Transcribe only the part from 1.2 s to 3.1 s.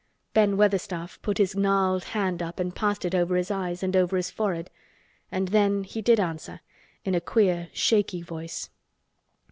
put his gnarled hand up and passed